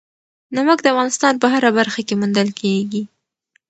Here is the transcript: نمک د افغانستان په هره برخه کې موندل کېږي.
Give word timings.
نمک 0.55 0.79
د 0.83 0.87
افغانستان 0.93 1.33
په 1.41 1.47
هره 1.53 1.69
برخه 1.77 2.01
کې 2.07 2.15
موندل 2.21 2.49
کېږي. 2.59 3.03